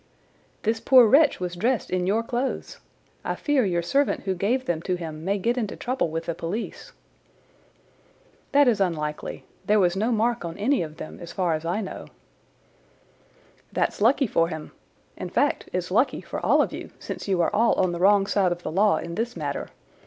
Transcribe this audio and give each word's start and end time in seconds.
"This 0.63 0.79
poor 0.79 1.05
wretch 1.05 1.39
was 1.39 1.55
dressed 1.55 1.91
in 1.91 2.07
your 2.07 2.23
clothes. 2.23 2.79
I 3.23 3.35
fear 3.35 3.63
your 3.65 3.83
servant 3.83 4.21
who 4.23 4.33
gave 4.33 4.65
them 4.65 4.81
to 4.81 4.95
him 4.95 5.23
may 5.23 5.37
get 5.37 5.59
into 5.59 5.75
trouble 5.75 6.09
with 6.09 6.25
the 6.25 6.33
police." 6.33 6.91
"That 8.51 8.67
is 8.67 8.81
unlikely. 8.81 9.45
There 9.67 9.79
was 9.79 9.95
no 9.95 10.11
mark 10.11 10.43
on 10.43 10.57
any 10.57 10.81
of 10.81 10.97
them, 10.97 11.19
as 11.19 11.31
far 11.31 11.53
as 11.53 11.65
I 11.65 11.81
know." 11.81 12.07
"That's 13.71 14.01
lucky 14.01 14.25
for 14.25 14.47
him—in 14.47 15.29
fact, 15.29 15.69
it's 15.71 15.91
lucky 15.91 16.21
for 16.21 16.43
all 16.43 16.63
of 16.63 16.73
you, 16.73 16.89
since 16.97 17.27
you 17.27 17.39
are 17.41 17.53
all 17.55 17.73
on 17.73 17.91
the 17.91 17.99
wrong 17.99 18.25
side 18.25 18.51
of 18.51 18.63
the 18.63 18.71
law 18.71 18.97
in 18.97 19.13
this 19.13 19.37
matter. 19.37 19.69